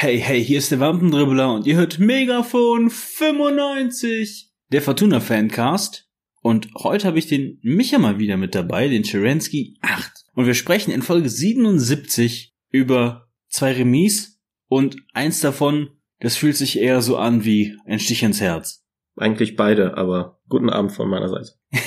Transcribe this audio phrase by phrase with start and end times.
[0.00, 6.08] Hey, hey, hier ist der Wampendribbler und ihr hört Megafon 95, der Fortuna Fancast.
[6.40, 10.24] Und heute habe ich den Micha mal wieder mit dabei, den Cherensky 8.
[10.34, 15.90] Und wir sprechen in Folge 77 über zwei Remis und eins davon,
[16.20, 18.86] das fühlt sich eher so an wie ein Stich ins Herz.
[19.18, 21.52] Eigentlich beide, aber guten Abend von meiner Seite.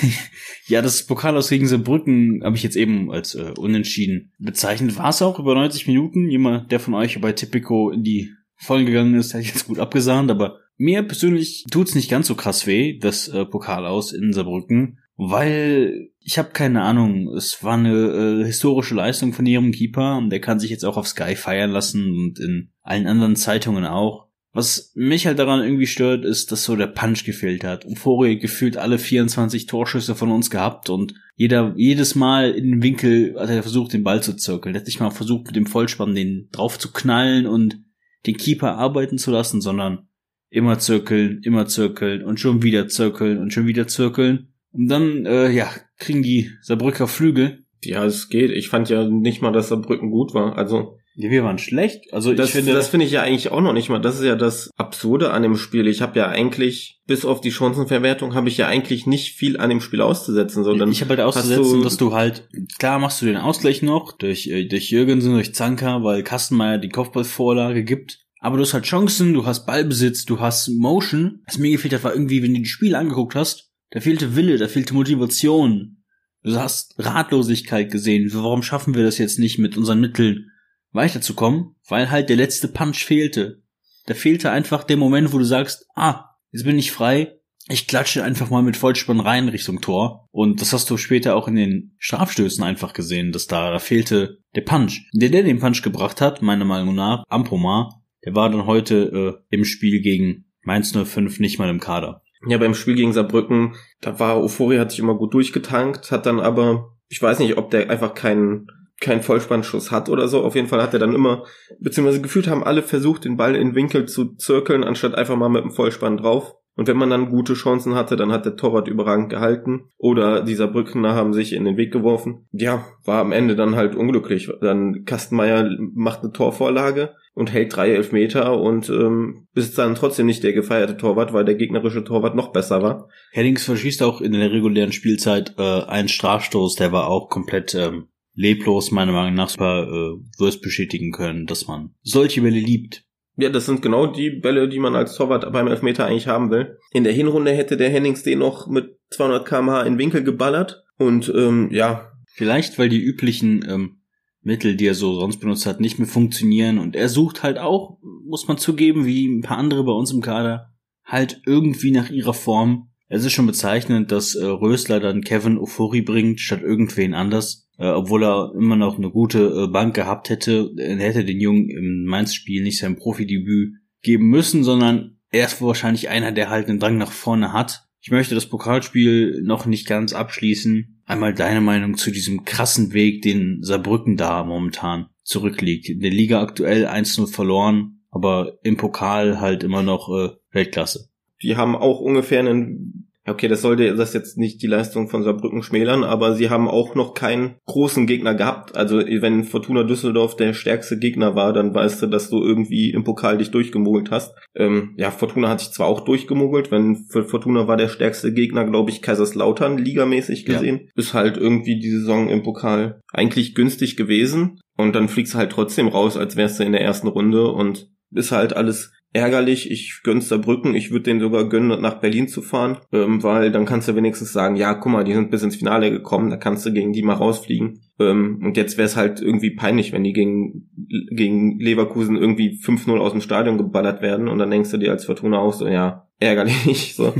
[0.67, 4.97] ja, das Pokal aus gegen Saarbrücken habe ich jetzt eben als äh, unentschieden bezeichnet.
[4.97, 6.29] War es auch über 90 Minuten.
[6.29, 9.79] Jemand, der von euch bei Tipico in die Vollen gegangen ist, hätte ich jetzt gut
[9.79, 14.33] abgesahnt, aber mir persönlich tut's nicht ganz so krass weh, das äh, Pokal aus in
[14.33, 20.17] Saarbrücken, weil ich habe keine Ahnung, es war eine äh, historische Leistung von ihrem Keeper
[20.17, 23.85] und der kann sich jetzt auch auf Sky feiern lassen und in allen anderen Zeitungen
[23.85, 24.27] auch.
[24.53, 27.85] Was mich halt daran irgendwie stört, ist, dass so der Punch gefehlt hat.
[27.85, 32.83] Und vorher gefühlt alle 24 Torschüsse von uns gehabt und jeder, jedes Mal in den
[32.83, 34.75] Winkel hat er versucht, den Ball zu zirkeln.
[34.75, 37.79] Er hat nicht mal versucht, mit dem Vollspann den drauf zu knallen und
[38.25, 40.09] den Keeper arbeiten zu lassen, sondern
[40.49, 44.49] immer zirkeln, immer zirkeln und schon wieder zirkeln und schon wieder zirkeln.
[44.73, 47.65] Und dann, äh, ja, kriegen die Saarbrücker Flügel.
[47.83, 48.51] Ja, es geht.
[48.51, 50.57] Ich fand ja nicht mal, dass Saarbrücken gut war.
[50.57, 52.13] Also ja, wir waren schlecht.
[52.13, 53.99] Also das, ich finde, das finde ich ja eigentlich auch noch nicht mal.
[53.99, 55.87] Das ist ja das Absurde an dem Spiel.
[55.87, 59.69] Ich habe ja eigentlich bis auf die Chancenverwertung habe ich ja eigentlich nicht viel an
[59.69, 62.47] dem Spiel auszusetzen, sondern ich habe halt auszusetzen, du, dass du halt
[62.79, 66.89] klar machst du den Ausgleich noch durch äh, durch Jürgensen, durch Zanka, weil Kastenmeier die
[66.89, 68.19] Kopfballvorlage gibt.
[68.39, 71.41] Aber du hast halt Chancen, du hast Ballbesitz, du hast Motion.
[71.45, 74.57] Was mir gefehlt hat, war irgendwie, wenn du die Spiele angeguckt hast, da fehlte Wille,
[74.57, 75.97] da fehlte Motivation.
[76.43, 78.31] Du hast Ratlosigkeit gesehen.
[78.33, 80.50] Warum schaffen wir das jetzt nicht mit unseren Mitteln?
[80.91, 83.61] Weiterzukommen, weil halt der letzte Punch fehlte.
[84.05, 88.23] Da fehlte einfach der Moment, wo du sagst, ah, jetzt bin ich frei, ich klatsche
[88.23, 90.27] einfach mal mit Vollspann rein Richtung Tor.
[90.31, 94.39] Und das hast du später auch in den Strafstößen einfach gesehen, dass da, da fehlte
[94.55, 95.07] der Punch.
[95.13, 99.55] Der, der den Punch gebracht hat, meiner Meinung nach, Ampomar, der war dann heute äh,
[99.55, 102.21] im Spiel gegen Mainz 05 nicht mal im Kader.
[102.47, 106.39] Ja, beim Spiel gegen Saarbrücken, da war Euphoria, hat sich immer gut durchgetankt, hat dann
[106.39, 108.67] aber, ich weiß nicht, ob der einfach keinen
[109.01, 110.41] keinen Vollspannschuss hat oder so.
[110.43, 111.43] Auf jeden Fall hat er dann immer,
[111.79, 115.63] beziehungsweise gefühlt haben alle versucht, den Ball in Winkel zu zirkeln, anstatt einfach mal mit
[115.63, 116.55] dem Vollspann drauf.
[116.77, 119.89] Und wenn man dann gute Chancen hatte, dann hat der Torwart überragend gehalten.
[119.97, 122.47] Oder dieser Brückner haben sich in den Weg geworfen.
[122.53, 124.49] Ja, war am Ende dann halt unglücklich.
[124.61, 130.43] Dann Kastenmeier macht eine Torvorlage und hält drei Elfmeter und ähm, ist dann trotzdem nicht
[130.43, 133.09] der gefeierte Torwart, weil der gegnerische Torwart noch besser war.
[133.31, 138.07] Heddings verschießt auch in der regulären Spielzeit äh, einen Strafstoß, der war auch komplett ähm,
[138.33, 143.03] leblos meiner Meinung nach super äh, wirst bestätigen können, dass man solche Bälle liebt.
[143.37, 146.77] Ja, das sind genau die Bälle, die man als Torwart beim Elfmeter eigentlich haben will.
[146.91, 151.31] In der Hinrunde hätte der Hennings den noch mit 200 kmh in Winkel geballert und
[151.35, 152.11] ähm, ja.
[152.33, 154.01] Vielleicht, weil die üblichen ähm,
[154.41, 157.97] Mittel, die er so sonst benutzt hat, nicht mehr funktionieren und er sucht halt auch,
[158.25, 160.71] muss man zugeben, wie ein paar andere bei uns im Kader,
[161.03, 162.90] halt irgendwie nach ihrer Form.
[163.13, 167.87] Es ist schon bezeichnend, dass äh, Rösler dann Kevin Ofori bringt, statt irgendwen anders äh,
[167.87, 172.05] obwohl er immer noch eine gute äh, Bank gehabt hätte, er hätte den Jungen im
[172.05, 173.73] Mainz-Spiel nicht sein Profidebüt
[174.03, 177.85] geben müssen, sondern er ist wahrscheinlich einer, der halt einen Drang nach vorne hat.
[177.99, 181.01] Ich möchte das Pokalspiel noch nicht ganz abschließen.
[181.05, 185.89] Einmal deine Meinung zu diesem krassen Weg, den Saarbrücken da momentan zurückliegt.
[185.89, 191.10] In der Liga aktuell 1-0 verloren, aber im Pokal halt immer noch äh, Weltklasse.
[191.43, 195.61] Die haben auch ungefähr einen Okay, das sollte das jetzt nicht die Leistung von Saarbrücken
[195.61, 198.75] schmälern, aber sie haben auch noch keinen großen Gegner gehabt.
[198.75, 203.03] Also wenn Fortuna Düsseldorf der stärkste Gegner war, dann weißt du, dass du irgendwie im
[203.03, 204.33] Pokal dich durchgemogelt hast.
[204.55, 208.65] Ähm, ja, Fortuna hat sich zwar auch durchgemogelt, wenn für Fortuna war der stärkste Gegner,
[208.65, 210.79] glaube ich, Kaiserslautern, ligamäßig gesehen.
[210.85, 210.91] Ja.
[210.95, 214.59] Ist halt irgendwie die Saison im Pokal eigentlich günstig gewesen.
[214.77, 217.87] Und dann fliegst du halt trotzdem raus, als wärst du in der ersten Runde und
[218.13, 219.69] ist halt alles ärgerlich.
[219.69, 220.75] Ich gönn's Saarbrücken.
[220.75, 224.31] Ich würde denen sogar gönnen, nach Berlin zu fahren, ähm, weil dann kannst du wenigstens
[224.31, 227.03] sagen, ja, guck mal, die sind bis ins Finale gekommen, da kannst du gegen die
[227.03, 227.81] mal rausfliegen.
[227.99, 230.69] Ähm, und jetzt wäre es halt irgendwie peinlich, wenn die gegen,
[231.11, 235.05] gegen Leverkusen irgendwie 5-0 aus dem Stadion geballert werden und dann denkst du dir als
[235.05, 236.93] Fortuna auch so, ja, ärgerlich.
[236.95, 237.13] so.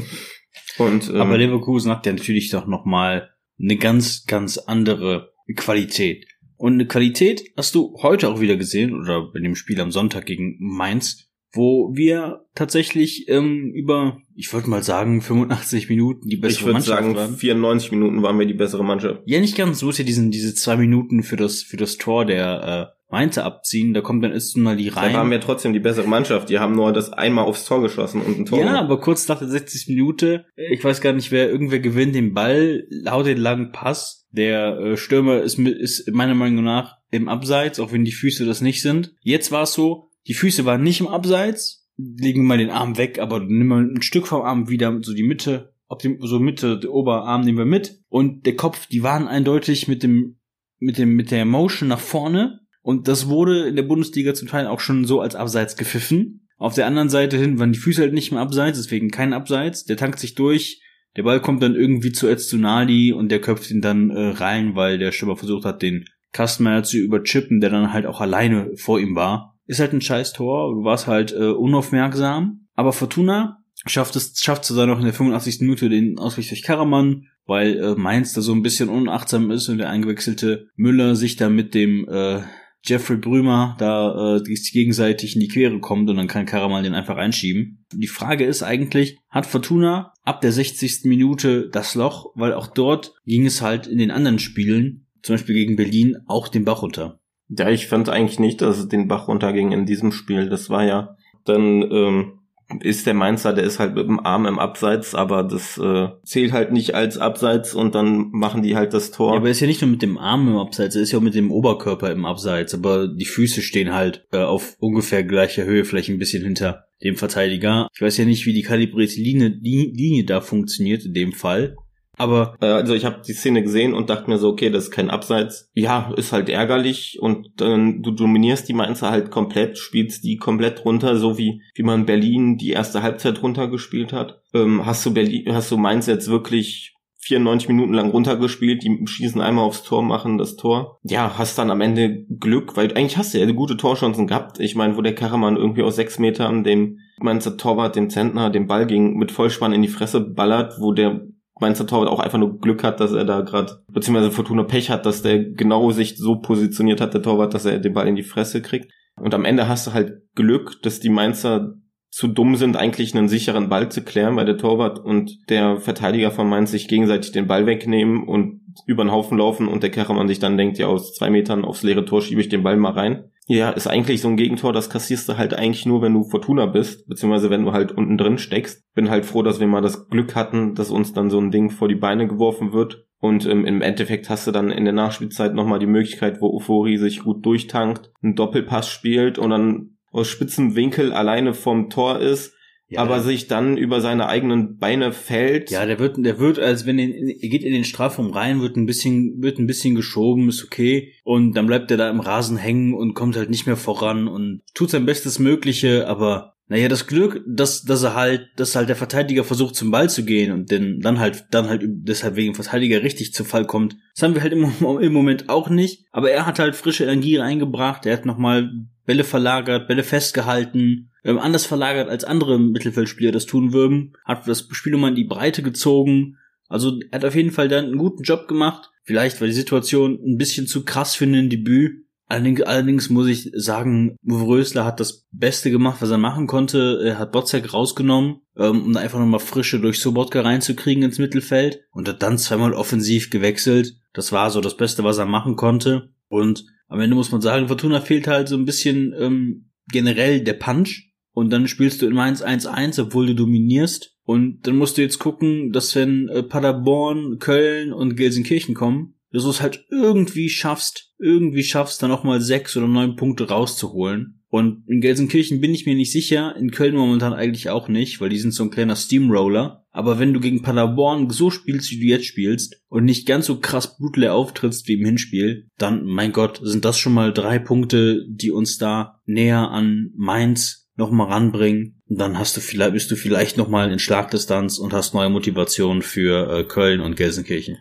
[0.78, 3.30] Und, ähm, Aber Leverkusen hat ja natürlich doch nochmal
[3.62, 6.26] eine ganz, ganz andere Qualität.
[6.58, 10.28] Und eine Qualität hast du heute auch wieder gesehen, oder in dem Spiel am Sonntag
[10.28, 16.70] gegen Mainz, wo wir tatsächlich ähm, über, ich wollte mal sagen, 85 Minuten die bessere
[16.70, 17.36] ich Mannschaft sagen, waren.
[17.36, 19.22] 94 Minuten waren wir die bessere Mannschaft.
[19.26, 19.80] Ja, nicht ganz.
[19.80, 23.44] Du musst ja diesen, diese zwei Minuten für das, für das Tor der äh, Mainzer
[23.44, 23.94] abziehen.
[23.94, 25.12] Da kommt dann erst mal die rein.
[25.12, 26.50] Da waren wir trotzdem die bessere Mannschaft.
[26.50, 28.60] Die haben nur das einmal aufs Tor geschossen und ein Tor.
[28.60, 32.34] Ja, aber kurz nach der 60 Minute, ich weiß gar nicht, wer irgendwer gewinnt den
[32.34, 34.28] Ball, laut den langen Pass.
[34.32, 38.62] Der äh, Stürmer ist, ist meiner Meinung nach im Abseits, auch wenn die Füße das
[38.62, 39.14] nicht sind.
[39.20, 41.90] Jetzt war es so, Die Füße waren nicht im Abseits.
[41.98, 45.24] Legen mal den Arm weg, aber nimm mal ein Stück vom Arm wieder, so die
[45.24, 48.00] Mitte, ob dem, so Mitte, der Oberarm nehmen wir mit.
[48.08, 50.40] Und der Kopf, die waren eindeutig mit dem,
[50.80, 52.62] mit dem, mit der Motion nach vorne.
[52.82, 56.48] Und das wurde in der Bundesliga zum Teil auch schon so als Abseits gepfiffen.
[56.58, 59.86] Auf der anderen Seite hin waren die Füße halt nicht mehr Abseits, deswegen kein Abseits.
[59.86, 60.82] Der tankt sich durch.
[61.18, 64.98] Der Ball kommt dann irgendwie zu Öztunali und der köpft ihn dann äh, rein, weil
[64.98, 69.16] der Stürmer versucht hat, den Kastenmeier zu überchippen, der dann halt auch alleine vor ihm
[69.16, 69.51] war.
[69.72, 72.68] Ist halt ein scheiß Tor, du warst halt äh, unaufmerksam.
[72.74, 75.62] Aber Fortuna schafft es, schafft es dann noch in der 85.
[75.62, 79.78] Minute den Ausweg durch Karaman, weil äh, Mainz da so ein bisschen unachtsam ist und
[79.78, 82.42] der eingewechselte Müller sich da mit dem äh,
[82.84, 87.16] Jeffrey Brümer da äh, gegenseitig in die Quere kommt und dann kann Karaman den einfach
[87.16, 87.86] einschieben.
[87.94, 91.06] Die Frage ist eigentlich, hat Fortuna ab der 60.
[91.06, 95.56] Minute das Loch, weil auch dort ging es halt in den anderen Spielen zum Beispiel
[95.56, 97.21] gegen Berlin, auch den Bach runter.
[97.58, 100.50] Ja, ich fand eigentlich nicht, dass es den Bach runterging in diesem Spiel.
[100.50, 102.34] Das war ja dann ähm,
[102.80, 106.54] ist der Mainzer, der ist halt mit dem Arm im Abseits, aber das äh, zählt
[106.54, 109.32] halt nicht als Abseits und dann machen die halt das Tor.
[109.32, 111.20] Ja, aber er ist ja nicht nur mit dem Arm im Abseits, er ist ja
[111.20, 115.66] auch mit dem Oberkörper im Abseits, aber die Füße stehen halt äh, auf ungefähr gleicher
[115.66, 117.90] Höhe, vielleicht ein bisschen hinter dem Verteidiger.
[117.94, 121.76] Ich weiß ja nicht, wie die kalibrierte Linie, Linie da funktioniert in dem Fall.
[122.22, 124.92] Aber äh, also ich habe die Szene gesehen und dachte mir so, okay, das ist
[124.92, 125.72] kein Abseits.
[125.74, 130.86] Ja, ist halt ärgerlich und dann du dominierst die Mainzer halt komplett, spielst die komplett
[130.86, 134.40] runter, so wie wie man Berlin die erste Halbzeit runtergespielt hat.
[134.54, 139.42] Ähm, hast du Berlin, hast du Mainz jetzt wirklich 94 Minuten lang runtergespielt, die schießen
[139.42, 141.00] einmal aufs Tor, machen das Tor.
[141.04, 144.60] Ja, hast dann am Ende Glück, weil eigentlich hast du ja gute Torchancen gehabt.
[144.60, 148.68] Ich meine, wo der Karaman irgendwie aus sechs Metern dem Mainzer Torwart, dem Zentner, den
[148.68, 151.22] Ball ging mit Vollspann in die Fresse ballert, wo der
[151.62, 155.06] Mainzer Torwart auch einfach nur Glück hat, dass er da gerade, beziehungsweise Fortuna Pech hat,
[155.06, 158.24] dass der genau sich so positioniert hat, der Torwart, dass er den Ball in die
[158.24, 158.92] Fresse kriegt.
[159.16, 161.76] Und am Ende hast du halt Glück, dass die Mainzer
[162.10, 166.32] zu dumm sind, eigentlich einen sicheren Ball zu klären, weil der Torwart und der Verteidiger
[166.32, 170.28] von Mainz sich gegenseitig den Ball wegnehmen und über den Haufen laufen und der Kerchermann
[170.28, 172.92] sich dann denkt, ja, aus zwei Metern aufs leere Tor schiebe ich den Ball mal
[172.92, 173.31] rein.
[173.54, 176.68] Ja, ist eigentlich so ein Gegentor, das kassierst du halt eigentlich nur, wenn du Fortuna
[176.68, 178.82] bist, beziehungsweise wenn du halt unten drin steckst.
[178.94, 181.70] Bin halt froh, dass wir mal das Glück hatten, dass uns dann so ein Ding
[181.70, 183.06] vor die Beine geworfen wird.
[183.20, 186.98] Und ähm, im Endeffekt hast du dann in der Nachspielzeit nochmal die Möglichkeit, wo Ufori
[186.98, 192.56] sich gut durchtankt, einen Doppelpass spielt und dann aus spitzem Winkel alleine vom Tor ist
[192.92, 195.72] ja, aber sich dann über seine eigenen Beine fällt.
[195.72, 198.76] Ja, der wird, der wird, als wenn er, er geht in den Strafraum rein, wird
[198.76, 201.14] ein bisschen, wird ein bisschen geschoben, ist okay.
[201.24, 204.62] Und dann bleibt er da im Rasen hängen und kommt halt nicht mehr voran und
[204.74, 208.96] tut sein Bestes Mögliche, aber naja, das Glück, dass, dass er halt, dass halt der
[208.96, 213.04] Verteidiger versucht zum Ball zu gehen und den, dann halt, dann halt deshalb wegen Verteidiger
[213.04, 213.98] richtig zu Fall kommt.
[214.16, 214.72] Das haben wir halt im,
[215.02, 216.06] im Moment auch nicht.
[216.14, 218.06] Aber er hat halt frische Energie reingebracht.
[218.06, 218.72] Er hat nochmal
[219.06, 224.66] Bälle verlagert, Bälle festgehalten, ähm, anders verlagert als andere Mittelfeldspieler das tun würden, hat das
[224.72, 226.38] Spiel immer in die Breite gezogen.
[226.70, 228.92] Also er hat auf jeden Fall dann einen guten Job gemacht.
[229.04, 232.06] Vielleicht war die Situation ein bisschen zu krass für ein Debüt.
[232.32, 237.02] Allerdings, allerdings muss ich sagen, Rösler hat das Beste gemacht, was er machen konnte.
[237.04, 242.08] Er hat Botzek rausgenommen, ähm, um einfach nochmal Frische durch Sobotka reinzukriegen ins Mittelfeld und
[242.08, 243.98] hat dann zweimal offensiv gewechselt.
[244.14, 246.14] Das war so das Beste, was er machen konnte.
[246.30, 250.54] Und am Ende muss man sagen, Fortuna fehlt halt so ein bisschen ähm, generell der
[250.54, 251.12] Punch.
[251.34, 254.16] Und dann spielst du in Mainz 1-1, obwohl du dominierst.
[254.24, 259.44] Und dann musst du jetzt gucken, dass wenn äh, Paderborn, Köln und Gelsenkirchen kommen, dass
[259.44, 264.42] du es halt irgendwie schaffst, irgendwie schaffst, da nochmal sechs oder neun Punkte rauszuholen.
[264.50, 268.28] Und in Gelsenkirchen bin ich mir nicht sicher, in Köln momentan eigentlich auch nicht, weil
[268.28, 269.86] die sind so ein kleiner Steamroller.
[269.92, 273.60] Aber wenn du gegen Paderborn so spielst, wie du jetzt spielst, und nicht ganz so
[273.60, 278.26] krass blutleer auftrittst wie im Hinspiel, dann, mein Gott, sind das schon mal drei Punkte,
[278.28, 282.02] die uns da näher an Mainz nochmal ranbringen.
[282.08, 286.02] Und dann hast du vielleicht, bist du vielleicht nochmal in Schlagdistanz und hast neue Motivation
[286.02, 287.78] für äh, Köln und Gelsenkirchen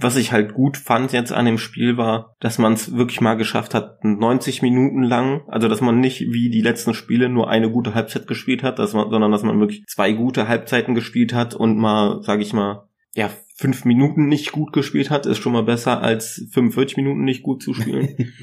[0.00, 3.34] was ich halt gut fand jetzt an dem Spiel war, dass man es wirklich mal
[3.34, 7.70] geschafft hat, 90 Minuten lang, also dass man nicht wie die letzten Spiele nur eine
[7.70, 11.54] gute Halbzeit gespielt hat, dass man, sondern dass man wirklich zwei gute Halbzeiten gespielt hat
[11.54, 15.64] und mal, sag ich mal, ja, fünf Minuten nicht gut gespielt hat, ist schon mal
[15.64, 18.14] besser als 45 Minuten nicht gut zu spielen.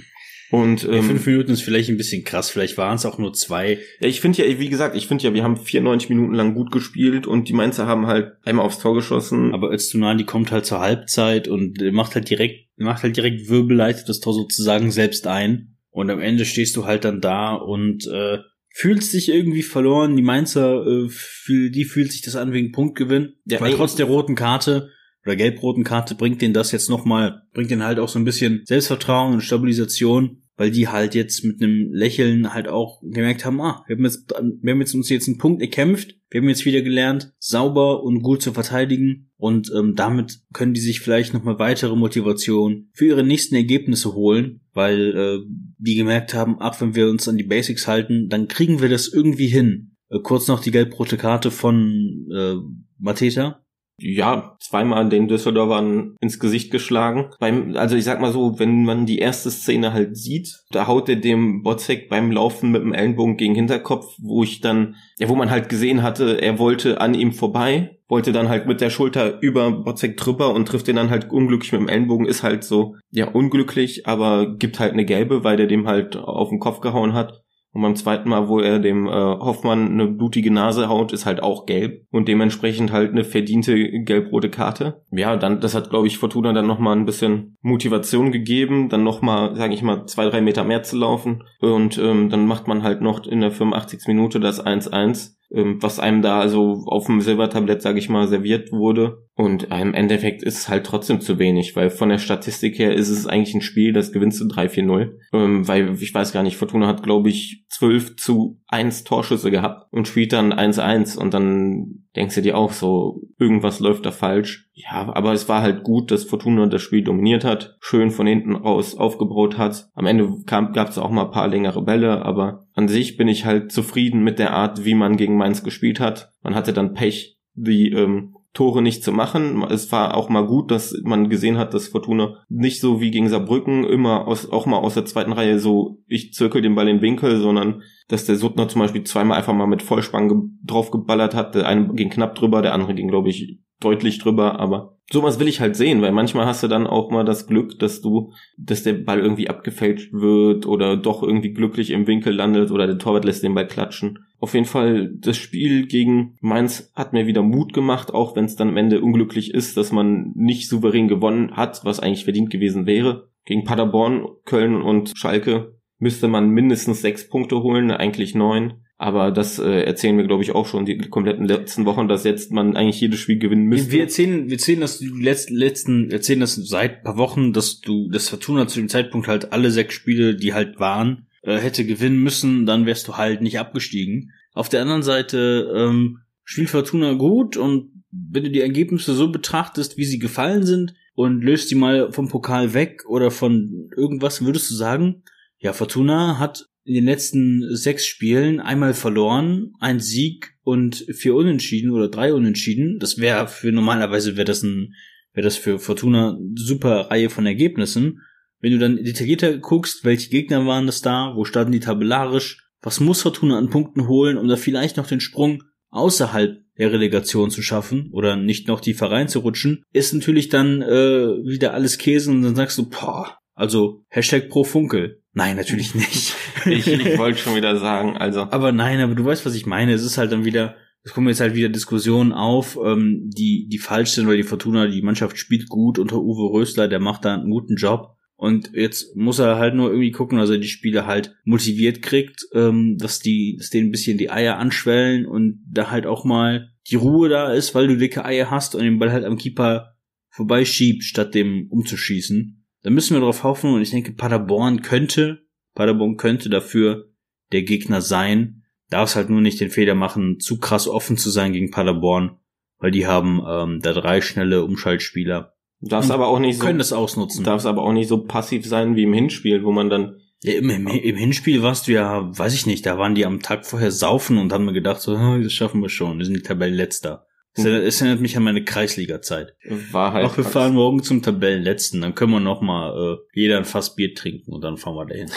[0.53, 3.33] Und ähm, ja, fünf Minuten ist vielleicht ein bisschen krass, vielleicht waren es auch nur
[3.33, 3.79] zwei.
[3.99, 6.71] Ja, ich finde ja, wie gesagt, ich finde ja, wir haben 94 Minuten lang gut
[6.71, 9.55] gespielt und die Mainzer haben halt einmal aufs Tor geschossen.
[9.55, 14.19] Aber Öztunali kommt halt zur Halbzeit und macht halt direkt, macht halt direkt wirbelleitet das
[14.19, 15.75] Tor sozusagen selbst ein.
[15.89, 18.37] Und am Ende stehst du halt dann da und äh,
[18.69, 20.15] fühlst dich irgendwie verloren.
[20.15, 23.33] Die Mainzer, äh, für die fühlt sich das an wegen Punktgewinn.
[23.45, 24.91] Ja, weil trotz der roten Karte
[25.25, 28.61] oder gelb-roten Karte bringt den das jetzt nochmal, bringt den halt auch so ein bisschen
[28.65, 30.42] Selbstvertrauen und Stabilisation.
[30.55, 34.31] Weil die halt jetzt mit einem Lächeln halt auch gemerkt haben, ah, wir haben jetzt,
[34.31, 38.21] wir haben jetzt uns jetzt einen Punkt erkämpft, wir haben jetzt wieder gelernt, sauber und
[38.21, 43.23] gut zu verteidigen und ähm, damit können die sich vielleicht nochmal weitere Motivation für ihre
[43.23, 45.39] nächsten Ergebnisse holen, weil äh,
[45.77, 49.07] die gemerkt haben, ach, wenn wir uns an die Basics halten, dann kriegen wir das
[49.07, 49.95] irgendwie hin.
[50.09, 52.55] Äh, kurz noch die gelb-rote Karte von äh,
[52.99, 53.62] Mateta,
[54.03, 57.29] ja, zweimal den Düsseldorfern ins Gesicht geschlagen.
[57.39, 61.09] Beim, also ich sag mal so, wenn man die erste Szene halt sieht, da haut
[61.09, 65.35] er dem Botzek beim Laufen mit dem Ellenbogen gegen Hinterkopf, wo ich dann, ja, wo
[65.35, 69.41] man halt gesehen hatte, er wollte an ihm vorbei, wollte dann halt mit der Schulter
[69.41, 72.95] über Botzek drüber und trifft den dann halt unglücklich mit dem Ellenbogen, ist halt so,
[73.11, 77.13] ja, unglücklich, aber gibt halt eine gelbe, weil der dem halt auf den Kopf gehauen
[77.13, 77.42] hat.
[77.73, 81.41] Und beim zweiten Mal, wo er dem äh, Hoffmann eine blutige Nase haut, ist halt
[81.41, 85.01] auch gelb und dementsprechend halt eine verdiente gelb-rote Karte.
[85.11, 89.55] Ja, dann das hat glaube ich Fortuna dann nochmal ein bisschen Motivation gegeben, dann nochmal,
[89.55, 93.01] sage ich mal, zwei drei Meter mehr zu laufen und ähm, dann macht man halt
[93.01, 94.01] noch in der 85.
[94.07, 98.71] Minute das 1-1 ähm, was einem da also auf dem Silbertablett, sage ich mal, serviert
[98.71, 99.27] wurde.
[99.35, 103.09] Und im Endeffekt ist es halt trotzdem zu wenig, weil von der Statistik her ist
[103.09, 105.11] es eigentlich ein Spiel, das gewinnst du 3-4-0.
[105.33, 109.87] Ähm, weil ich weiß gar nicht, Fortuna hat, glaube ich, 12 zu 1 Torschüsse gehabt
[109.91, 114.67] und spielt dann 1-1 und dann denkst du dir auch so, irgendwas läuft da falsch.
[114.73, 118.55] Ja, aber es war halt gut, dass Fortuna das Spiel dominiert hat, schön von hinten
[118.55, 119.89] raus aufgebaut hat.
[119.93, 123.45] Am Ende gab es auch mal ein paar längere Bälle, aber an sich bin ich
[123.45, 126.33] halt zufrieden mit der Art, wie man gegen Mainz gespielt hat.
[126.41, 129.63] Man hatte dann Pech, die ähm, Tore nicht zu machen.
[129.69, 133.27] Es war auch mal gut, dass man gesehen hat, dass Fortuna nicht so wie gegen
[133.27, 136.97] Saarbrücken immer aus, auch mal aus der zweiten Reihe so, ich zirkel den Ball in
[136.97, 140.91] den Winkel, sondern dass der Suttner zum Beispiel zweimal einfach mal mit Vollspann ge drauf
[140.91, 141.55] geballert hat.
[141.55, 145.47] Der eine ging knapp drüber, der andere ging, glaube ich, deutlich drüber, aber sowas will
[145.47, 148.83] ich halt sehen, weil manchmal hast du dann auch mal das Glück, dass du, dass
[148.83, 153.25] der Ball irgendwie abgefälscht wird oder doch irgendwie glücklich im Winkel landet oder der Torwart
[153.25, 154.25] lässt den Ball klatschen.
[154.39, 158.55] Auf jeden Fall, das Spiel gegen Mainz hat mir wieder Mut gemacht, auch wenn es
[158.55, 162.85] dann am Ende unglücklich ist, dass man nicht souverän gewonnen hat, was eigentlich verdient gewesen
[162.85, 163.29] wäre.
[163.45, 168.82] Gegen Paderborn, Köln und Schalke müsste man mindestens sechs Punkte holen, eigentlich neun.
[169.03, 172.53] Aber das äh, erzählen wir, glaube ich, auch schon die kompletten letzten Wochen, dass jetzt
[172.53, 173.91] man eigentlich jedes Spiel gewinnen müsste.
[173.91, 178.09] Wir erzählen, wir erzählen das die letzten, letzten, erzählen das seit paar Wochen, dass du,
[178.09, 182.23] das Fortuna zu dem Zeitpunkt halt alle sechs Spiele, die halt waren, äh, hätte gewinnen
[182.23, 184.31] müssen, dann wärst du halt nicht abgestiegen.
[184.53, 189.97] Auf der anderen Seite ähm, spielt Fortuna gut und wenn du die Ergebnisse so betrachtest,
[189.97, 194.71] wie sie gefallen sind und löst die mal vom Pokal weg oder von irgendwas, würdest
[194.71, 195.23] du sagen,
[195.57, 201.91] ja, Fortuna hat in den letzten sechs Spielen einmal verloren, ein Sieg und vier Unentschieden
[201.91, 202.99] oder drei Unentschieden.
[202.99, 204.93] Das wäre für normalerweise wäre das ein
[205.33, 208.21] wäre das für Fortuna eine super Reihe von Ergebnissen.
[208.59, 212.99] Wenn du dann detaillierter guckst, welche Gegner waren das da, wo standen die tabellarisch, was
[212.99, 217.61] muss Fortuna an Punkten holen, um da vielleicht noch den Sprung außerhalb der Relegation zu
[217.61, 222.55] schaffen oder nicht noch tiefer reinzurutschen, ist natürlich dann äh, wieder alles Käse und dann
[222.55, 225.22] sagst du, boah, also Hashtag pro Funkel.
[225.33, 226.35] Nein, natürlich nicht.
[226.65, 228.41] ich ich wollte schon wieder sagen, also.
[228.41, 229.93] Aber nein, aber du weißt, was ich meine.
[229.93, 233.79] Es ist halt dann wieder, es kommen jetzt halt wieder Diskussionen auf, ähm, die, die
[233.79, 237.33] falsch sind, weil die Fortuna, die Mannschaft spielt gut unter Uwe Rösler, der macht da
[237.33, 238.15] einen guten Job.
[238.35, 242.45] Und jetzt muss er halt nur irgendwie gucken, dass er die Spieler halt motiviert kriegt,
[242.53, 246.69] ähm, dass die, dass denen ein bisschen die Eier anschwellen und da halt auch mal
[246.89, 249.95] die Ruhe da ist, weil du dicke Eier hast und den Ball halt am Keeper
[250.29, 252.62] vorbeischiebt, statt dem umzuschießen.
[252.83, 257.09] Da müssen wir drauf hoffen und ich denke, Paderborn könnte, Paderborn könnte dafür
[257.51, 258.63] der Gegner sein.
[258.89, 262.37] Darf es halt nur nicht den Fehler machen, zu krass offen zu sein gegen Paderborn,
[262.77, 265.55] weil die haben ähm, da drei schnelle Umschaltspieler.
[265.79, 267.43] Darfst aber auch nicht so, können das ausnutzen.
[267.43, 270.69] Darfst aber auch nicht so passiv sein wie im Hinspiel, wo man dann ja, im,
[270.69, 273.91] im, Im Hinspiel warst du ja, weiß ich nicht, da waren die am Tag vorher
[273.91, 277.25] saufen und haben mir gedacht, so, das schaffen wir schon, wir sind die Tabellenletzter.
[277.55, 279.55] Es erinnert, erinnert mich an meine Kreisliga-Zeit.
[279.91, 280.25] War halt.
[280.25, 283.95] Auch wir fahren morgen zum Tabellenletzten, dann können wir noch mal äh, jeder ein Fass
[283.95, 285.29] Bier trinken und dann fahren wir dahin.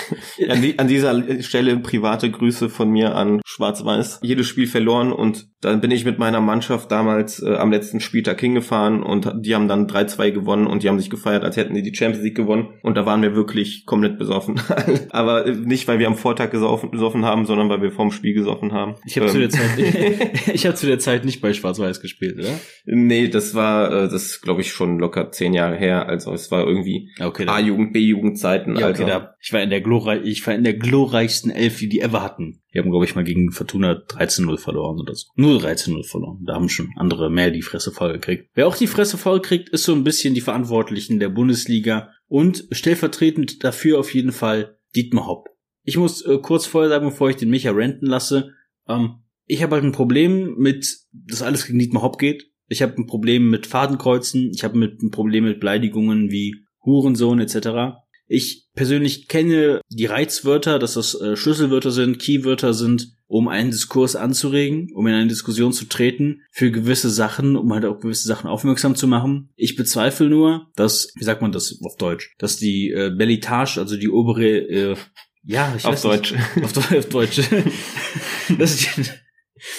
[0.48, 4.20] an, die, an dieser Stelle private Grüße von mir an Schwarz-Weiß.
[4.22, 8.40] Jedes Spiel verloren und dann bin ich mit meiner Mannschaft damals äh, am letzten Spieltag
[8.40, 11.82] hingefahren und die haben dann 3-2 gewonnen und die haben sich gefeiert, als hätten die
[11.82, 14.60] die Champions League gewonnen und da waren wir wirklich komplett besoffen.
[15.10, 18.72] Aber nicht, weil wir am Vortag gesoffen, gesoffen haben, sondern weil wir vorm Spiel gesoffen
[18.72, 18.96] haben.
[19.06, 19.32] Ich habe ähm.
[19.32, 19.70] zu der Zeit,
[20.54, 22.60] ich habe zu der Zeit nicht bei Schwarz-Weiß gespielt, oder?
[22.84, 26.06] Nee, das war, äh, das glaube ich schon locker zehn Jahre her.
[26.06, 28.76] Also es war irgendwie okay, A-Jugend, B-Jugendzeiten.
[28.76, 29.06] Ja, okay, also.
[29.06, 32.22] da, ich war in der glorreich, ich war in der glorreichsten Elf, die die ever
[32.22, 32.60] hatten.
[32.76, 35.28] Wir haben, glaube ich, mal gegen Fortuna 13-0 verloren oder so.
[35.34, 36.44] Nur 13-0 verloren.
[36.44, 38.50] Da haben schon andere mehr die Fresse voll gekriegt.
[38.52, 42.68] Wer auch die Fresse voll kriegt, ist so ein bisschen die Verantwortlichen der Bundesliga und
[42.72, 45.48] stellvertretend dafür auf jeden Fall Dietmar Hopp.
[45.84, 48.50] Ich muss äh, kurz vorher sagen, bevor ich den Micha renten lasse,
[48.86, 52.50] ähm, ich habe halt ein Problem mit, dass alles gegen Dietmar Hopp geht.
[52.68, 54.50] Ich habe ein Problem mit Fadenkreuzen.
[54.54, 57.96] Ich habe ein Problem mit Beleidigungen wie Hurensohn etc.
[58.28, 64.16] Ich persönlich kenne die Reizwörter, dass das äh, Schlüsselwörter sind, Keywörter sind, um einen Diskurs
[64.16, 68.48] anzuregen, um in eine Diskussion zu treten, für gewisse Sachen, um halt auf gewisse Sachen
[68.48, 69.50] aufmerksam zu machen.
[69.56, 73.96] Ich bezweifle nur, dass, wie sagt man das auf Deutsch, dass die äh, Bellitage, also
[73.96, 74.96] die obere, äh,
[75.44, 76.32] ja, ich Auf weiß Deutsch.
[76.32, 77.40] Nicht, auf, auf Deutsch,
[78.58, 79.02] dass, die,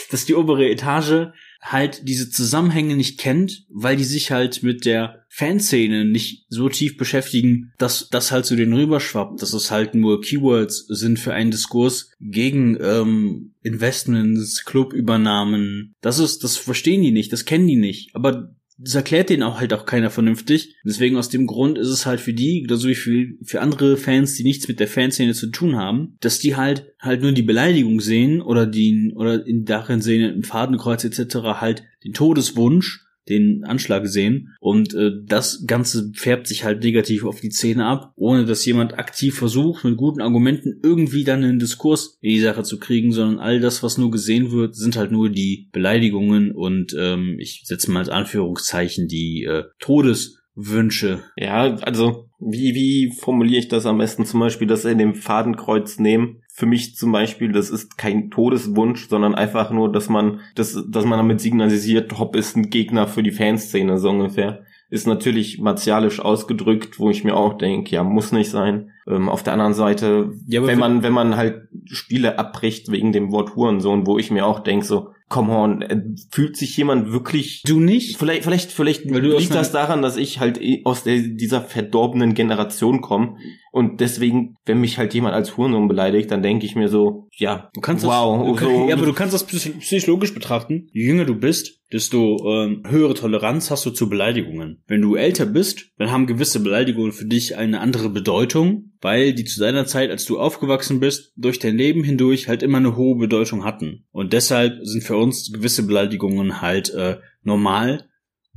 [0.09, 1.27] dass die obere Etage
[1.71, 6.97] halt diese Zusammenhänge nicht kennt, weil die sich halt mit der Fanszene nicht so tief
[6.97, 11.51] beschäftigen, dass das halt zu denen rüberschwappt, dass es halt nur Keywords sind für einen
[11.51, 15.95] Diskurs gegen ähm, Investments, Clubübernahmen.
[16.01, 18.15] Das ist, das verstehen die nicht, das kennen die nicht.
[18.15, 20.75] Aber das erklärt denen auch halt auch keiner vernünftig.
[20.83, 24.35] Deswegen aus dem Grund ist es halt für die, genauso wie für, für andere Fans,
[24.35, 27.99] die nichts mit der Fanszene zu tun haben, dass die halt halt nur die Beleidigung
[28.01, 31.35] sehen oder die oder in darin sehen im Fadenkreuz etc.
[31.59, 37.39] halt den Todeswunsch den Anschlag sehen und äh, das Ganze färbt sich halt negativ auf
[37.39, 42.17] die Szene ab, ohne dass jemand aktiv versucht, mit guten Argumenten irgendwie dann einen Diskurs
[42.21, 45.29] in die Sache zu kriegen, sondern all das, was nur gesehen wird, sind halt nur
[45.29, 51.23] die Beleidigungen und ähm, ich setze mal als Anführungszeichen die äh, Todeswünsche.
[51.35, 55.99] Ja, also wie, wie formuliere ich das am besten zum Beispiel, dass in dem Fadenkreuz
[55.99, 56.43] nehmen?
[56.57, 61.05] Für mich zum Beispiel, das ist kein Todeswunsch, sondern einfach nur, dass man, dass, dass
[61.05, 64.63] man damit signalisiert, Hopp ist ein Gegner für die Fanszene, so ungefähr.
[64.89, 68.89] Ist natürlich martialisch ausgedrückt, wo ich mir auch denke, ja, muss nicht sein.
[69.07, 73.31] Ähm, auf der anderen Seite, Ja, wenn man, wenn man halt Spiele abbricht wegen dem
[73.31, 77.61] Wort Hurensohn, wo ich mir auch denke, so, come on, äh, fühlt sich jemand wirklich
[77.67, 78.17] Du nicht?
[78.17, 83.01] Vielleicht, vielleicht, vielleicht liegt das daran, dass ich halt eh aus der, dieser verdorbenen Generation
[83.01, 83.35] komme
[83.77, 87.69] und deswegen, wenn mich halt jemand als Hurensohn beleidigt, dann denke ich mir so, ja,
[87.73, 90.89] Du kannst wow, das, so, ja, aber du kannst das psych- psychologisch betrachten.
[90.91, 94.83] Je jünger du bist, desto ähm, höhere Toleranz hast du zu Beleidigungen.
[94.87, 99.45] Wenn du älter bist, dann haben gewisse Beleidigungen für dich eine andere Bedeutung, weil die
[99.45, 103.17] zu deiner Zeit, als du aufgewachsen bist, durch dein Leben hindurch halt immer eine hohe
[103.17, 104.05] Bedeutung hatten.
[104.11, 108.06] Und deshalb sind für uns gewisse Beleidigungen halt äh, normal.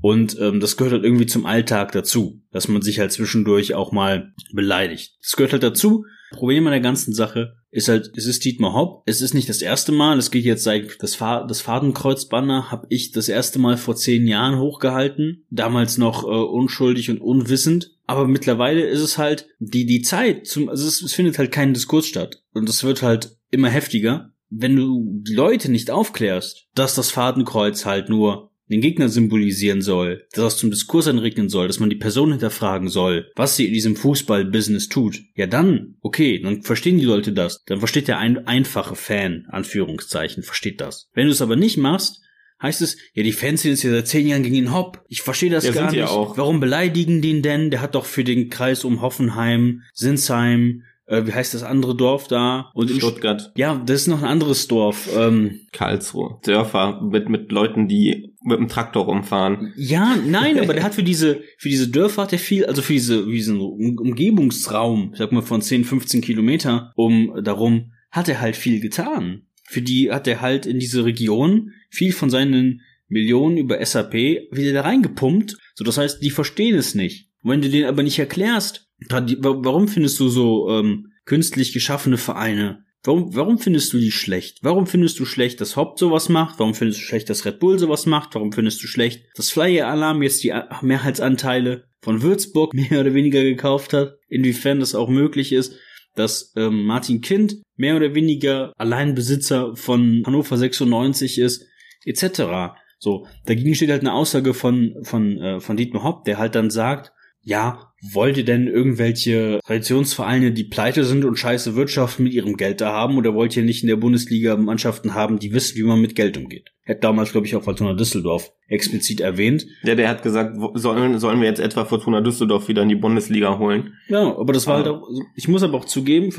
[0.02, 3.92] Und ähm, das gehört halt irgendwie zum Alltag dazu, dass man sich halt zwischendurch auch
[3.92, 5.16] mal beleidigt.
[5.20, 6.04] Das gehört halt dazu.
[6.30, 9.02] Problem an der ganzen Sache ist halt, es ist Dietmar Hopp.
[9.06, 10.16] Es ist nicht das erste Mal.
[10.18, 14.26] Es geht jetzt seit das, Fa das Fadenkreuzbanner habe ich das erste Mal vor zehn
[14.26, 15.44] Jahren hochgehalten.
[15.50, 17.96] Damals noch äh, unschuldig und unwissend.
[18.06, 20.46] Aber mittlerweile ist es halt die die Zeit.
[20.46, 24.32] Zum, also es, es findet halt kein Diskurs statt und es wird halt immer heftiger.
[24.48, 30.26] Wenn du die Leute nicht aufklärst, dass das Fadenkreuz halt nur den Gegner symbolisieren soll,
[30.32, 33.72] dass das zum Diskurs anregnen soll, dass man die Person hinterfragen soll, was sie in
[33.72, 37.62] diesem Fußball-Business tut, ja dann, okay, dann verstehen die Leute das.
[37.66, 41.08] Dann versteht der ein einfache Fan, Anführungszeichen, versteht das.
[41.14, 42.20] Wenn du es aber nicht machst,
[42.62, 45.02] heißt es, ja, die Fans sind jetzt ja seit zehn Jahren gegen ihn Hopp.
[45.08, 46.08] Ich verstehe das Ja, gar die nicht.
[46.08, 46.36] auch.
[46.36, 47.70] Warum beleidigen den denn?
[47.70, 52.28] Der hat doch für den Kreis um Hoffenheim, Sinsheim, äh, wie heißt das andere Dorf
[52.28, 52.70] da?
[52.74, 55.08] Und in Stuttgart, ja, das ist noch ein anderes Dorf.
[55.16, 59.72] Ähm, Karlsruhe, Dörfer mit, mit Leuten, die mit dem Traktor rumfahren.
[59.76, 62.94] ja, nein, aber der hat für diese, für diese Dörfer hat er viel, also für
[62.94, 68.56] diese, diesen Um- Umgebungsraum, sag mal von 10, 15 Kilometer um darum, hat er halt
[68.56, 69.42] viel getan.
[69.64, 74.72] Für die hat er halt in diese Region viel von seinen Millionen über SAP wieder
[74.72, 75.56] da reingepumpt.
[75.74, 77.28] So, das heißt, die verstehen es nicht.
[77.42, 82.84] Und wenn du denen aber nicht erklärst, warum findest du so ähm, künstlich geschaffene Vereine?
[83.02, 84.58] Warum, warum findest du die schlecht?
[84.62, 86.58] Warum findest du schlecht, dass Haupt sowas macht?
[86.58, 88.34] Warum findest du schlecht, dass Red Bull sowas macht?
[88.34, 93.14] Warum findest du schlecht, dass Flyer Alarm jetzt die A- Mehrheitsanteile von Würzburg mehr oder
[93.14, 94.18] weniger gekauft hat?
[94.28, 95.74] Inwiefern das auch möglich ist,
[96.14, 101.64] dass ähm, Martin Kind mehr oder weniger Alleinbesitzer von Hannover 96 ist,
[102.04, 102.74] etc.
[102.98, 106.68] So, dagegen steht halt eine Aussage von, von, äh, von Dietmar Hopp, der halt dann
[106.68, 112.56] sagt, ja, wollt ihr denn irgendwelche Traditionsvereine, die pleite sind und scheiße Wirtschaft mit ihrem
[112.56, 115.82] Geld da haben, oder wollt ihr nicht in der Bundesliga Mannschaften haben, die wissen, wie
[115.82, 116.70] man mit Geld umgeht?
[116.82, 119.66] Hätte damals, glaube ich, auch Fortuna Düsseldorf explizit erwähnt.
[119.82, 123.58] Ja, der hat gesagt, sollen, sollen wir jetzt etwa Fortuna Düsseldorf wieder in die Bundesliga
[123.58, 123.94] holen?
[124.08, 126.32] Ja, aber das war halt auch, ich muss aber auch zugeben,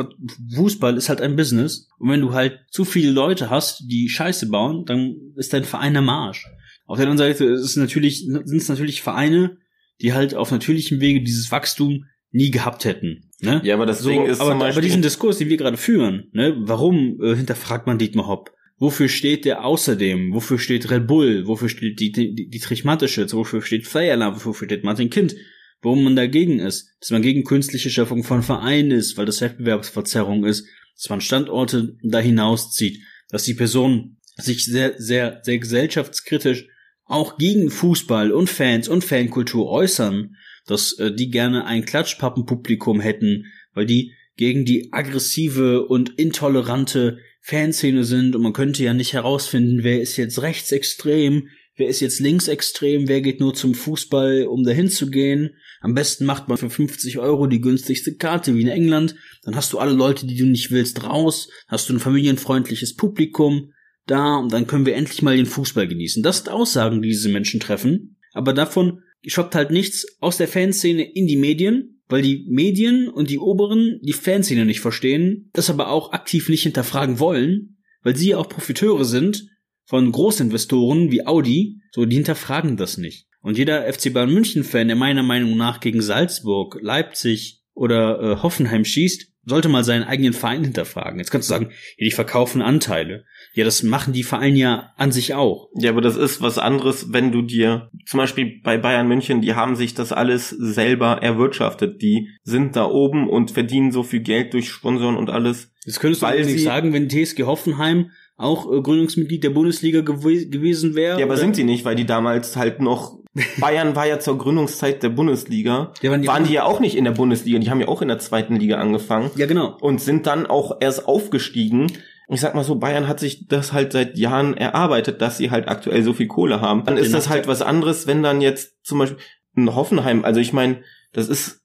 [0.55, 1.89] Fußball ist halt ein Business.
[1.99, 5.95] Und wenn du halt zu viele Leute hast, die Scheiße bauen, dann ist dein Verein
[5.95, 6.47] am Arsch.
[6.85, 9.57] Auf der anderen Seite ist es natürlich, sind es natürlich Vereine,
[10.01, 13.29] die halt auf natürlichem Wege dieses Wachstum nie gehabt hätten.
[13.41, 13.61] Ne?
[13.63, 16.29] Ja, aber deswegen so, ist aber, zum Beispiel, aber diesen Diskurs, den wir gerade führen,
[16.31, 18.51] ne, warum äh, hinterfragt man Dietmar Hopp?
[18.77, 20.33] Wofür steht der außerdem?
[20.33, 21.45] Wofür steht Red Bull?
[21.45, 23.31] Wofür steht die, die, die Trichmatische?
[23.31, 24.43] Wofür steht Alarm?
[24.43, 25.35] Wofür steht Martin Kind?
[25.81, 30.45] warum man dagegen ist, dass man gegen künstliche Schöpfung von Vereinen ist, weil das Wettbewerbsverzerrung
[30.45, 36.67] ist, dass man Standorte da hinauszieht, dass die Person sich sehr, sehr, sehr gesellschaftskritisch
[37.11, 43.45] auch gegen Fußball und Fans und Fankultur äußern, dass äh, die gerne ein Klatschpappenpublikum hätten,
[43.73, 49.83] weil die gegen die aggressive und intolerante Fanszene sind und man könnte ja nicht herausfinden,
[49.83, 54.89] wer ist jetzt rechtsextrem, wer ist jetzt linksextrem, wer geht nur zum Fußball, um dahin
[54.89, 55.55] zu gehen.
[55.81, 59.15] Am besten macht man für 50 Euro die günstigste Karte wie in England.
[59.43, 61.49] Dann hast du alle Leute, die du nicht willst, raus.
[61.67, 63.73] Hast du ein familienfreundliches Publikum
[64.07, 66.23] da und dann können wir endlich mal den Fußball genießen.
[66.23, 68.17] Das sind Aussagen, die diese Menschen treffen.
[68.33, 73.29] Aber davon schockt halt nichts aus der Fanszene in die Medien, weil die Medien und
[73.29, 78.29] die Oberen die Fanszene nicht verstehen, das aber auch aktiv nicht hinterfragen wollen, weil sie
[78.29, 79.47] ja auch Profiteure sind
[79.85, 83.27] von Großinvestoren wie Audi, so die hinterfragen das nicht.
[83.41, 88.43] Und jeder FC Bayern München Fan, der meiner Meinung nach gegen Salzburg, Leipzig oder äh,
[88.43, 91.19] Hoffenheim schießt, sollte mal seinen eigenen Verein hinterfragen.
[91.19, 93.25] Jetzt kannst du sagen, ja, die verkaufen Anteile.
[93.53, 95.69] Ja, das machen die Vereine ja an sich auch.
[95.75, 99.55] Ja, aber das ist was anderes, wenn du dir, zum Beispiel bei Bayern München, die
[99.55, 102.01] haben sich das alles selber erwirtschaftet.
[102.01, 105.71] Die sind da oben und verdienen so viel Geld durch Sponsoren und alles.
[105.85, 110.95] Das könntest du nicht sagen, wenn TSG Hoffenheim auch äh, Gründungsmitglied der Bundesliga gew gewesen
[110.95, 111.19] wäre.
[111.19, 111.41] Ja, aber oder?
[111.41, 113.21] sind sie nicht, weil die damals halt noch
[113.59, 115.93] Bayern war ja zur Gründungszeit der Bundesliga.
[116.01, 118.01] Ja, waren, die, waren die ja auch nicht in der Bundesliga, die haben ja auch
[118.01, 119.31] in der zweiten Liga angefangen.
[119.35, 119.77] Ja, genau.
[119.79, 121.91] Und sind dann auch erst aufgestiegen.
[122.27, 125.67] Ich sag mal so, Bayern hat sich das halt seit Jahren erarbeitet, dass sie halt
[125.67, 126.85] aktuell so viel Kohle haben.
[126.85, 129.17] Dann ist das halt was anderes, wenn dann jetzt zum Beispiel
[129.57, 131.61] ein Hoffenheim, also ich meine, das ist,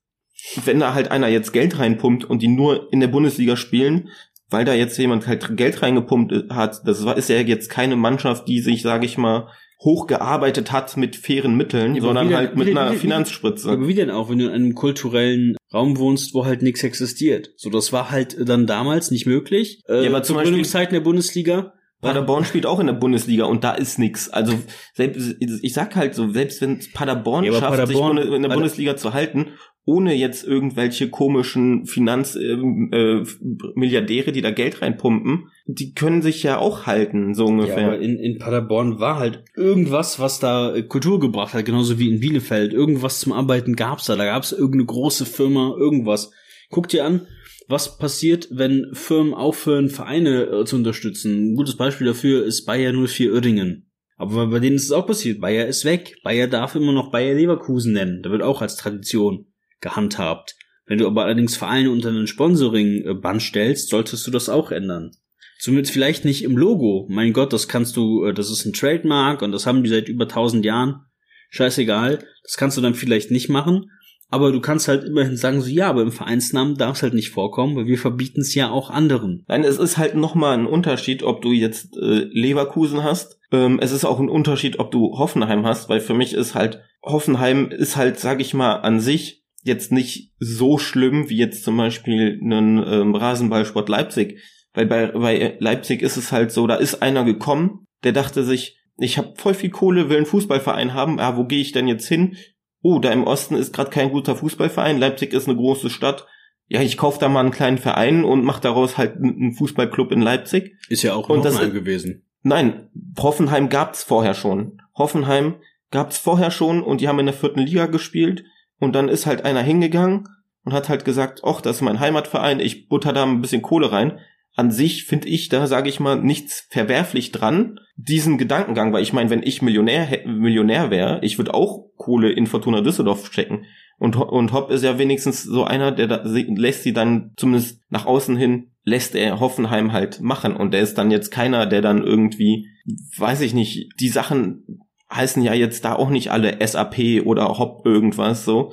[0.64, 4.09] wenn da halt einer jetzt Geld reinpumpt und die nur in der Bundesliga spielen,
[4.50, 8.61] weil da jetzt jemand halt Geld reingepumpt hat, das ist ja jetzt keine Mannschaft, die
[8.61, 9.48] sich, sage ich mal,
[9.82, 13.70] hochgearbeitet hat mit fairen Mitteln, ja, sondern wieder, halt mit wieder, einer wieder, Finanzspritze.
[13.70, 17.50] Aber wie denn auch, wenn du in einem kulturellen Raum wohnst, wo halt nichts existiert?
[17.56, 19.82] So, das war halt dann damals nicht möglich.
[19.88, 21.72] Äh, ja, aber zu Gründungszeiten der Bundesliga.
[22.02, 24.28] Paderborn spielt auch in der Bundesliga und da ist nix.
[24.28, 24.52] Also
[24.94, 28.96] selbst ich sag halt so, selbst wenn Paderborn ja, schafft, Paderborn, sich in der Bundesliga
[28.96, 29.52] zu halten
[29.87, 36.59] ohne jetzt irgendwelche komischen Finanzmilliardäre, äh, äh, die da Geld reinpumpen, die können sich ja
[36.59, 37.83] auch halten, so ungefähr.
[37.83, 42.01] Ja, aber in, in Paderborn war halt irgendwas, was da äh, Kultur gebracht hat, genauso
[42.01, 42.72] wie in Bielefeld.
[42.72, 44.16] Irgendwas zum Arbeiten gab's da.
[44.16, 46.33] Da gab's irgendeine große Firma, irgendwas.
[46.68, 47.29] Guck dir an,
[47.68, 51.53] was passiert, wenn Firmen aufhören, Vereine äh, zu unterstützen.
[51.53, 53.88] Ein gutes Beispiel dafür ist Bayer 04 Uerdingen.
[54.16, 55.40] Aber bei denen ist es auch passiert.
[55.40, 56.16] Bayer ist weg.
[56.25, 58.22] Bayer darf immer noch Bayer Leverkusen nennen.
[58.25, 59.46] Da wird auch als Tradition
[59.81, 60.57] gehandhabt.
[60.87, 65.11] Wenn du aber allerdings Vereine unter einen Sponsoring-Band stellst, solltest du das auch ändern.
[65.59, 67.07] Zumindest vielleicht nicht im Logo.
[67.09, 70.09] Mein Gott, das kannst du, äh, das ist ein Trademark und das haben die seit
[70.09, 71.07] über tausend Jahren.
[71.51, 72.25] Scheißegal.
[72.43, 73.91] Das kannst du dann vielleicht nicht machen.
[74.29, 77.31] Aber du kannst halt immerhin sagen, so ja, aber im Vereinsnamen darf es halt nicht
[77.31, 79.45] vorkommen, weil wir verbieten es ja auch anderen.
[79.47, 83.39] Nein, es ist halt nochmal ein Unterschied, ob du jetzt äh, Leverkusen hast.
[83.53, 86.83] Ähm, es ist auch ein Unterschied, ob du Hoffenheim hast, weil für mich ist halt,
[87.05, 91.76] Hoffenheim ist halt, sag ich mal, an sich jetzt nicht so schlimm wie jetzt zum
[91.76, 94.40] Beispiel einen ähm, Rasenballsport Leipzig.
[94.72, 98.79] Weil bei, bei Leipzig ist es halt so, da ist einer gekommen, der dachte sich,
[98.98, 102.07] ich habe voll viel Kohle, will einen Fußballverein haben, ah, wo gehe ich denn jetzt
[102.07, 102.37] hin?
[102.83, 106.26] Oh, da im Osten ist gerade kein guter Fußballverein, Leipzig ist eine große Stadt.
[106.68, 110.20] Ja, ich kauf da mal einen kleinen Verein und mach daraus halt einen Fußballclub in
[110.20, 110.76] Leipzig.
[110.88, 112.24] Ist ja auch in Hoffenheim gewesen.
[112.42, 114.81] Nein, Hoffenheim gab's vorher schon.
[114.94, 115.57] Hoffenheim
[115.90, 118.44] gab's vorher schon und die haben in der vierten Liga gespielt
[118.79, 120.29] und dann ist halt einer hingegangen
[120.65, 123.93] und hat halt gesagt, ach, das ist mein Heimatverein, ich butter da ein bisschen Kohle
[123.93, 124.19] rein.
[124.55, 129.12] An sich finde ich da, sage ich mal, nichts verwerflich dran, diesen Gedankengang, weil ich
[129.12, 133.65] meine, wenn ich Millionär, Millionär wäre, ich würde auch Kohle in Fortuna Düsseldorf stecken.
[133.99, 138.05] Und, und Hopp ist ja wenigstens so einer, der da, lässt sie dann zumindest nach
[138.07, 140.55] außen hin, lässt er Hoffenheim halt machen.
[140.57, 142.69] Und der ist dann jetzt keiner, der dann irgendwie,
[143.17, 147.85] weiß ich nicht, die Sachen heißen ja jetzt da auch nicht alle SAP oder Hop
[147.85, 148.73] irgendwas so.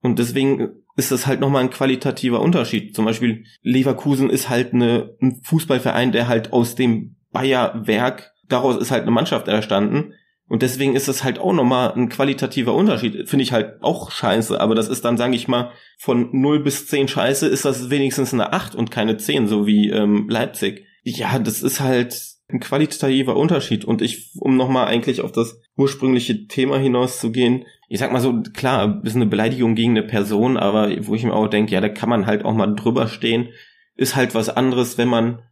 [0.00, 2.94] Und deswegen ist das halt nochmal ein qualitativer Unterschied.
[2.94, 8.90] Zum Beispiel Leverkusen ist halt eine, ein Fußballverein, der halt aus dem Bayerwerk, daraus ist
[8.90, 10.14] halt eine Mannschaft erstanden.
[10.48, 13.26] Und deswegen ist es halt auch nochmal ein qualitativer Unterschied.
[13.26, 14.60] Finde ich halt auch scheiße.
[14.60, 18.34] Aber das ist dann, sage ich mal, von 0 bis 10 scheiße ist das wenigstens
[18.34, 20.84] eine 8 und keine 10, so wie ähm, Leipzig.
[21.04, 22.14] Ja, das ist halt
[22.52, 23.84] ein qualitativer Unterschied.
[23.84, 29.00] Und ich, um nochmal eigentlich auf das ursprüngliche Thema hinauszugehen, ich sag mal so, klar,
[29.04, 32.08] ist eine Beleidigung gegen eine Person, aber wo ich mir auch denke, ja, da kann
[32.08, 33.48] man halt auch mal drüber stehen,
[33.94, 35.42] ist halt was anderes, wenn man,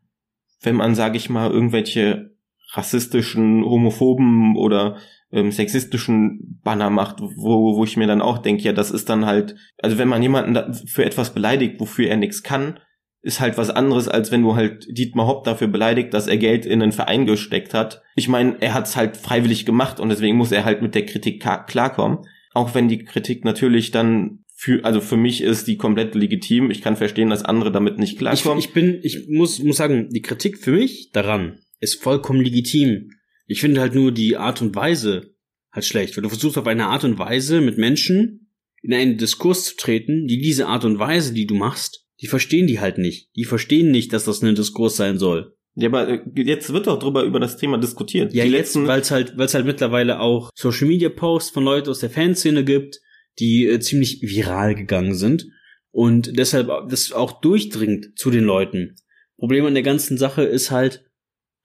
[0.62, 2.30] wenn man, sag ich mal, irgendwelche
[2.72, 4.96] rassistischen, homophoben oder
[5.32, 9.26] ähm, sexistischen Banner macht, wo, wo ich mir dann auch denke, ja, das ist dann
[9.26, 12.78] halt, also wenn man jemanden für etwas beleidigt, wofür er nichts kann,
[13.22, 16.64] ist halt was anderes, als wenn du halt Dietmar Hopp dafür beleidigt, dass er Geld
[16.64, 18.02] in einen Verein gesteckt hat.
[18.16, 21.04] Ich meine, er hat es halt freiwillig gemacht und deswegen muss er halt mit der
[21.04, 22.20] Kritik klarkommen.
[22.52, 26.70] Auch wenn die Kritik natürlich dann für, also für mich ist die komplett legitim.
[26.70, 28.58] Ich kann verstehen, dass andere damit nicht klarkommen.
[28.58, 33.10] Ich, ich bin, ich muss, muss sagen, die Kritik für mich daran ist vollkommen legitim.
[33.46, 35.34] Ich finde halt nur die Art und Weise
[35.72, 38.50] halt schlecht, weil du versuchst auf eine Art und Weise mit Menschen
[38.82, 42.66] in einen Diskurs zu treten, die diese Art und Weise, die du machst, die verstehen
[42.66, 43.30] die halt nicht.
[43.36, 45.56] Die verstehen nicht, dass das ein Diskurs sein soll.
[45.74, 48.34] Ja, aber äh, jetzt wird doch drüber über das Thema diskutiert.
[48.34, 51.64] Ja, die jetzt, weil es halt, weil es halt mittlerweile auch Social Media Posts von
[51.64, 53.00] Leuten aus der Fanszene gibt,
[53.38, 55.46] die äh, ziemlich viral gegangen sind
[55.90, 58.96] und deshalb das auch durchdringt zu den Leuten.
[59.38, 61.04] Problem an der ganzen Sache ist halt,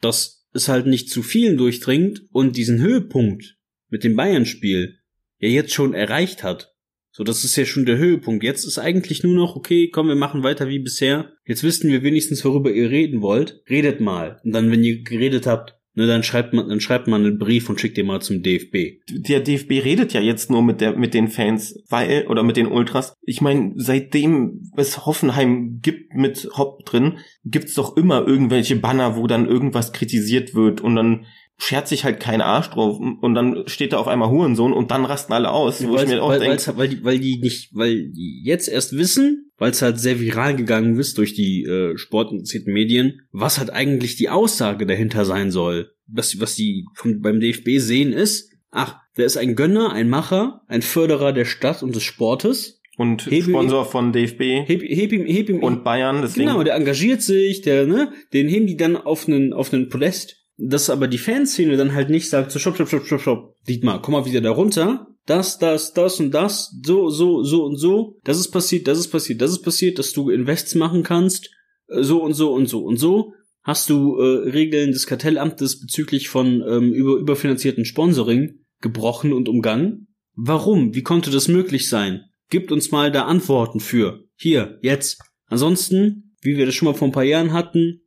[0.01, 3.57] dass es halt nicht zu vielen durchdringt und diesen Höhepunkt
[3.89, 4.99] mit dem Bayern-Spiel
[5.39, 6.74] ja jetzt schon erreicht hat.
[7.17, 8.43] So, das ist ja schon der Höhepunkt.
[8.43, 11.31] Jetzt ist eigentlich nur noch, okay, komm, wir machen weiter wie bisher.
[11.45, 13.61] Jetzt wissen wir wenigstens, worüber ihr reden wollt.
[13.69, 14.41] Redet mal.
[14.43, 17.69] Und dann, wenn ihr geredet habt, ne, dann schreibt man, dann schreibt man einen Brief
[17.69, 18.99] und schickt den mal zum DFB.
[19.07, 22.67] Der DFB redet ja jetzt nur mit der, mit den Fans, weil, oder mit den
[22.67, 23.13] Ultras.
[23.21, 29.25] Ich meine, seitdem es Hoffenheim gibt mit Hopp drin, gibt's doch immer irgendwelche Banner, wo
[29.25, 31.25] dann irgendwas kritisiert wird und dann
[31.57, 35.05] schert sich halt kein Arsch drauf und dann steht da auf einmal Hurensohn und dann
[35.05, 37.69] rasten alle aus, ja, wo ich mir auch weil, denke, weil die, weil die nicht,
[37.73, 41.97] weil die jetzt erst wissen, weil es halt sehr viral gegangen ist durch die äh,
[41.97, 45.91] sportinteressierten Medien, was halt eigentlich die Aussage dahinter sein soll.
[46.07, 50.61] Was, was die vom, beim DFB sehen ist, ach, der ist ein Gönner, ein Macher,
[50.67, 52.81] ein Förderer der Stadt und des Sportes.
[52.97, 56.21] Und heb Sponsor ihm, von DFB heb, heb ihm, heb ihm, und Bayern.
[56.21, 56.47] Deswegen.
[56.47, 60.44] Genau, der engagiert sich, der, ne, den heben die dann auf einen, auf einen Podest
[60.57, 64.01] dass aber die Fanszene dann halt nicht sagt, so stopp, stopp, stopp, stopp, stopp, Dietmar,
[64.01, 68.17] komm mal wieder da runter, das, das, das und das, so, so, so und so,
[68.23, 71.49] das ist passiert, das ist passiert, das ist passiert, dass du Invests machen kannst,
[71.87, 73.33] äh, so und so und so und so.
[73.63, 80.07] Hast du äh, Regeln des Kartellamtes bezüglich von ähm, über, überfinanzierten Sponsoring gebrochen und umgangen?
[80.35, 80.93] Warum?
[80.93, 82.25] Wie konnte das möglich sein?
[82.51, 84.25] Gibt uns mal da Antworten für.
[84.35, 85.19] Hier, jetzt.
[85.47, 88.01] Ansonsten, wie wir das schon mal vor ein paar Jahren hatten,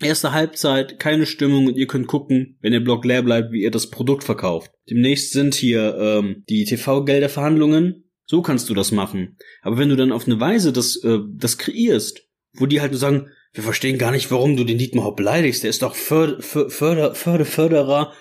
[0.00, 3.70] Erste Halbzeit, keine Stimmung und ihr könnt gucken, wenn der Blog leer bleibt, wie ihr
[3.70, 4.70] das Produkt verkauft.
[4.90, 8.10] Demnächst sind hier ähm, die TV-Gelderverhandlungen.
[8.26, 9.38] So kannst du das machen.
[9.62, 13.00] Aber wenn du dann auf eine Weise das, äh, das kreierst, wo die halt nur
[13.00, 16.42] sagen, wir verstehen gar nicht, warum du den Dietmar Hopp beleidigst, der ist doch Förder,
[16.42, 18.12] Förder, Förder, Förderer,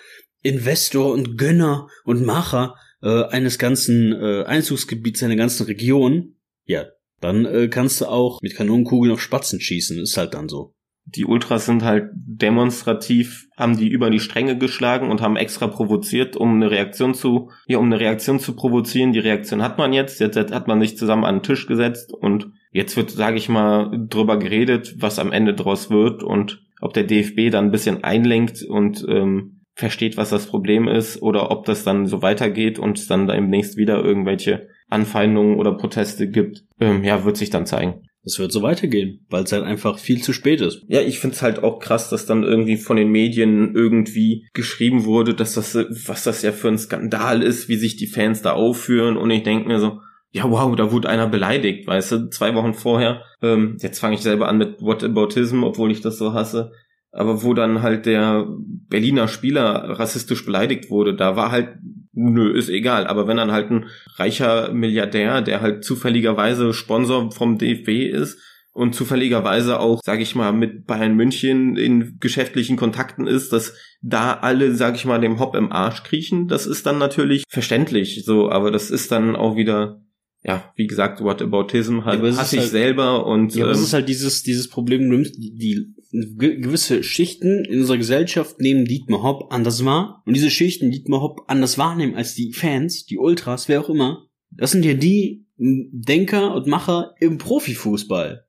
[0.43, 6.35] Investor und Gönner und Macher äh, eines ganzen äh, Einzugsgebiets, einer ganzen Region.
[6.65, 6.85] Ja,
[7.19, 10.74] dann äh, kannst du auch mit Kanonenkugeln auf Spatzen schießen, ist halt dann so
[11.05, 16.35] die Ultras sind halt demonstrativ, haben die über die Stränge geschlagen und haben extra provoziert,
[16.35, 19.13] um eine Reaktion zu, ja, um eine Reaktion zu provozieren.
[19.13, 22.51] Die Reaktion hat man jetzt, jetzt hat man sich zusammen an den Tisch gesetzt und
[22.71, 27.03] jetzt wird, sage ich mal, drüber geredet, was am Ende draus wird und ob der
[27.03, 31.83] DFB dann ein bisschen einlenkt und ähm, versteht, was das Problem ist oder ob das
[31.83, 37.25] dann so weitergeht und es dann demnächst wieder irgendwelche Anfeindungen oder Proteste gibt, ähm, ja,
[37.25, 38.01] wird sich dann zeigen.
[38.25, 40.81] Es wird so weitergehen, weil es halt einfach viel zu spät ist.
[40.87, 45.35] Ja, ich find's halt auch krass, dass dann irgendwie von den Medien irgendwie geschrieben wurde,
[45.35, 49.15] dass das, was das ja für ein Skandal ist, wie sich die Fans da aufführen.
[49.15, 49.99] Und ich denke mir so,
[50.31, 53.21] ja wow, da wurde einer beleidigt, weißt du, zwei Wochen vorher.
[53.41, 56.71] Ähm, jetzt fange ich selber an mit Whataboutism, obwohl ich das so hasse.
[57.15, 58.45] Aber wo dann halt der
[58.89, 61.77] Berliner Spieler rassistisch beleidigt wurde, da war halt
[62.15, 63.07] nö, ist egal.
[63.07, 63.85] Aber wenn dann halt ein
[64.17, 68.39] reicher Milliardär, der halt zufälligerweise Sponsor vom DFB ist
[68.73, 74.33] und zufälligerweise auch, sage ich mal, mit Bayern München in geschäftlichen Kontakten ist, dass da
[74.33, 78.49] alle, sage ich mal, dem Hopp im Arsch kriechen, das ist dann natürlich verständlich so,
[78.49, 80.01] aber das ist dann auch wieder
[80.47, 83.55] ja, wie gesagt, Whataboutism halt, ja, hasse ich halt, selber und.
[83.55, 85.94] Ja, aber ähm, es ist halt dieses, dieses Problem, die,
[86.37, 91.41] gewisse Schichten in unserer Gesellschaft nehmen Dietmar Hopp anders wahr und diese Schichten Dietmar Hopp
[91.47, 94.27] anders wahrnehmen als die Fans, die Ultras, wer auch immer.
[94.51, 98.45] Das sind ja die Denker und Macher im Profifußball.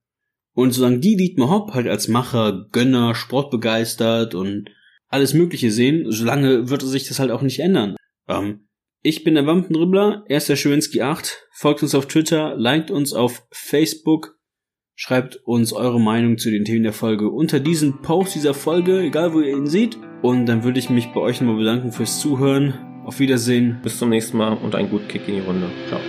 [0.52, 4.70] Und solange die Dietmar Hopp halt als Macher, Gönner, sportbegeistert und
[5.08, 7.96] alles Mögliche sehen, solange wird sich das halt auch nicht ändern.
[8.28, 8.66] Ähm,
[9.02, 11.46] ich bin der Wampenribbler, er ist der Schwinski 8.
[11.52, 14.35] Folgt uns auf Twitter, liked uns auf Facebook,
[14.96, 19.32] schreibt uns eure Meinung zu den Themen der Folge unter diesem Post dieser Folge, egal
[19.34, 19.98] wo ihr ihn seht.
[20.22, 22.74] Und dann würde ich mich bei euch nochmal bedanken fürs Zuhören.
[23.04, 23.78] Auf Wiedersehen.
[23.84, 25.70] Bis zum nächsten Mal und einen guten Kick in die Runde.
[25.88, 26.00] Ciao.